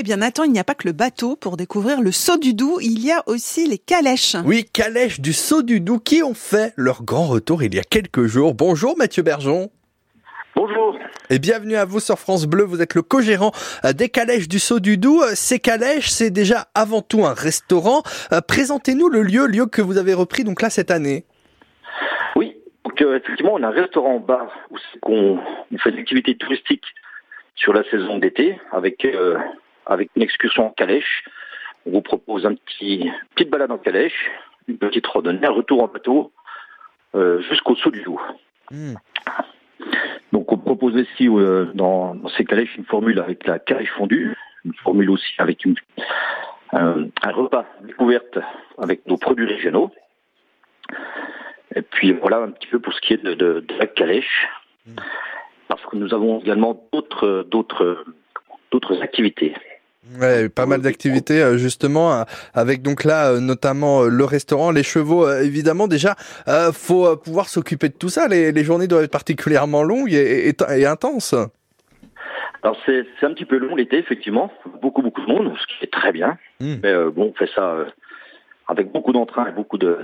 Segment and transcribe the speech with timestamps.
[0.00, 2.54] Eh bien Nathan, il n'y a pas que le bateau pour découvrir le saut du
[2.54, 4.36] Doubs, il y a aussi les calèches.
[4.44, 7.82] Oui, calèches du saut du Doubs qui ont fait leur grand retour il y a
[7.82, 8.54] quelques jours.
[8.54, 9.72] Bonjour Mathieu Bergeon.
[10.54, 10.96] Bonjour.
[11.30, 12.62] Et bienvenue à vous sur France Bleu.
[12.62, 13.50] Vous êtes le co-gérant
[13.84, 15.20] euh, des calèches du Saut du Doubs.
[15.20, 18.04] Euh, ces calèches, c'est déjà avant tout un restaurant.
[18.30, 21.24] Euh, présentez-nous le lieu, lieu que vous avez repris donc là cette année.
[22.36, 24.76] Oui, donc effectivement, on a un restaurant bar où
[25.12, 25.40] on,
[25.78, 26.86] fait des activités touristiques
[27.56, 29.04] sur la saison d'été avec
[29.88, 31.24] avec une excursion en calèche.
[31.86, 34.30] On vous propose un petit petite balade en calèche,
[34.68, 36.32] une petite randonnée, un retour en bateau
[37.14, 38.20] euh, jusqu'au saut du loup.
[38.70, 38.94] Hmm.
[40.32, 44.74] Donc on propose aussi euh, dans, ces calèches une formule avec la calèche fondue, une
[44.74, 45.74] formule aussi avec une,
[46.72, 48.38] un repas découverte
[48.76, 49.90] avec nos produits régionaux.
[51.74, 54.46] Et puis voilà un petit peu pour ce qui est de, de la calèche,
[54.86, 54.96] hmm.
[55.68, 58.04] parce que nous avons également d'autres
[59.02, 59.54] activités.
[60.16, 64.82] Ouais, pas mal d'activités euh, justement euh, avec donc là euh, notamment le restaurant, les
[64.82, 66.14] chevaux évidemment déjà
[66.72, 68.26] faut pouvoir s'occuper de tout ça.
[68.26, 71.34] Les, journées doivent être particulièrement longues et, et, intenses.
[72.62, 74.50] Alors c'est un petit peu long l'été effectivement,
[74.80, 76.38] beaucoup beaucoup de monde, ce qui est très bien.
[76.60, 76.76] Hmm.
[76.82, 77.76] Mais bon, on fait ça
[78.66, 79.98] avec beaucoup d'entrain et beaucoup de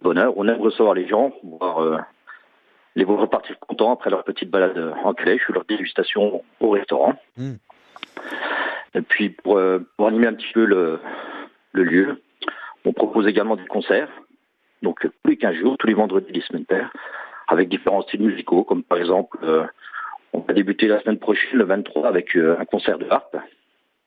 [0.00, 0.32] bonheur.
[0.36, 2.06] On aime recevoir les gens, voir
[2.96, 7.14] les voir repartir contents après leur petite balade en calèche ou leur dégustation au restaurant.
[7.36, 7.54] Hmm.
[8.94, 11.00] Et puis euh, pour, animer un petit peu le,
[11.72, 12.20] lieu,
[12.84, 14.08] on propose également des concerts,
[14.82, 16.92] donc tous les 15 jours, tous les vendredis des semaines paires,
[17.48, 19.64] avec différents styles musicaux, comme par exemple, euh,
[20.32, 23.36] on va débuter la semaine prochaine, le 23, avec euh, un concert de harpe.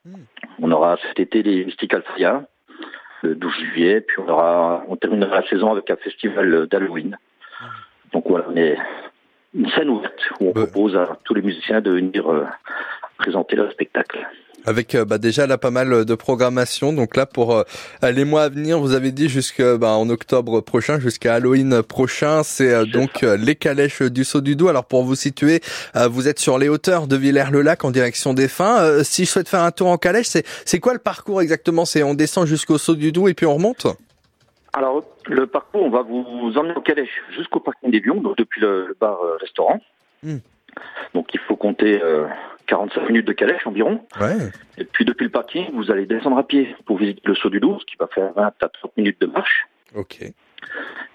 [0.06, 0.24] Hmm.
[0.60, 2.46] On aura cet été les Mystical Fria,
[3.22, 7.18] le 12 juillet, puis on aura, on terminera la saison avec un festival d'Halloween.
[7.62, 7.66] Hmm.
[8.12, 8.78] Donc voilà, on est
[9.54, 10.66] une scène ouverte où on bah.
[10.66, 12.26] propose à tous les musiciens de venir
[13.18, 14.28] présenter leur spectacle.
[14.66, 16.94] Avec euh, bah, déjà là pas mal de programmation.
[16.94, 17.64] Donc là pour euh,
[18.02, 22.74] les mois à venir, vous avez dit jusqu'en bah, octobre prochain, jusqu'à Halloween prochain, c'est
[22.74, 24.70] euh, donc les calèches du Saut du Doubs.
[24.70, 25.62] Alors pour vous situer,
[26.10, 29.04] vous êtes sur les hauteurs de Villers-le-Lac en direction des Fins.
[29.04, 31.86] si je souhaite faire un tour en calèche, c'est c'est quoi le parcours exactement?
[31.86, 33.88] C'est on descend jusqu'au Saut du Doubs et puis on remonte?
[34.74, 38.60] Alors, le parcours, on va vous emmener en calèche jusqu'au parking des Bions, donc depuis
[38.60, 39.80] le, bar-restaurant.
[40.24, 40.38] Hmm.
[41.14, 42.02] Donc, il faut compter
[42.74, 44.02] 45 minutes de calèche environ.
[44.80, 47.60] Et puis depuis le parking, vous allez descendre à pied pour visiter le saut du
[47.60, 49.68] Doubs, ce qui va faire 20 à 30 minutes de marche.
[49.96, 50.24] Ok.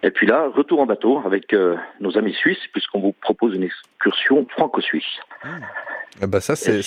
[0.04, 3.64] Et puis là, retour en bateau avec euh, nos amis suisses, puisqu'on vous propose une
[3.64, 5.18] excursion franco-suisse.
[5.42, 6.26] Ah.
[6.28, 6.80] bah ça, c'est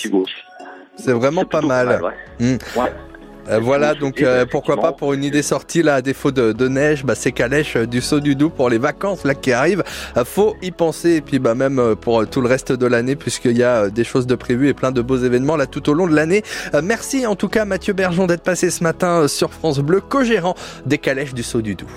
[0.96, 2.00] c'est vraiment pas mal.
[2.40, 2.56] Hmm.
[2.76, 2.92] ouais.
[3.48, 7.04] Euh, voilà, donc euh, pourquoi pas pour une idée sortie là, à défaut de, neige,
[7.04, 9.82] bah, c'est calèche euh, du saut du Doubs pour les vacances là qui arrivent.
[10.24, 13.62] faut y penser et puis bah même pour tout le reste de l'année puisqu'il y
[13.64, 16.14] a des choses de prévues et plein de beaux événements là tout au long de
[16.14, 16.42] l'année.
[16.82, 20.54] merci en tout cas Mathieu Bergeon d'être passé ce matin sur France Bleu, co-gérant
[20.86, 21.88] des calèches du saut du Doubs.